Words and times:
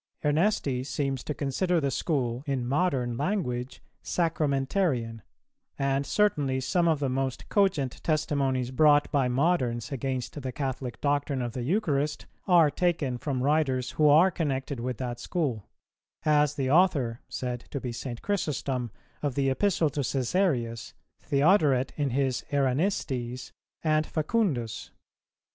Ernesti 0.25 0.83
seems 0.83 1.23
to 1.25 1.35
consider 1.35 1.79
the 1.79 1.91
school, 1.91 2.41
in 2.47 2.65
modern 2.65 3.17
language, 3.17 3.83
Sacramentarian: 4.03 5.21
and 5.77 6.07
certainly 6.07 6.59
some 6.59 6.87
of 6.87 6.97
the 6.99 7.07
most 7.07 7.47
cogent 7.49 8.03
testimonies 8.03 8.71
brought 8.71 9.11
by 9.11 9.27
moderns 9.27 9.91
against 9.91 10.41
the 10.41 10.51
Catholic 10.51 10.99
doctrine 11.01 11.43
of 11.43 11.51
the 11.53 11.61
Eucharist 11.61 12.25
are 12.47 12.71
taken 12.71 13.19
from 13.19 13.43
writers 13.43 13.91
who 13.91 14.09
are 14.09 14.31
connected 14.31 14.79
with 14.79 14.97
that 14.97 15.19
school; 15.19 15.67
as 16.25 16.55
the 16.55 16.71
author, 16.71 17.21
said 17.29 17.65
to 17.69 17.79
be 17.79 17.91
St. 17.91 18.23
Chrysostom, 18.23 18.89
of 19.21 19.35
the 19.35 19.51
Epistle 19.51 19.91
to 19.91 19.99
Cæsarius, 19.99 20.93
Theodoret 21.21 21.93
in 21.95 22.09
his 22.09 22.43
Eranistes, 22.51 23.51
and 23.83 24.07
Facundus. 24.07 24.89